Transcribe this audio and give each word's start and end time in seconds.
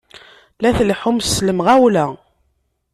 La 0.61 0.71
tleḥḥum 0.77 1.17
s 1.31 1.35
lemɣawla! 1.47 2.05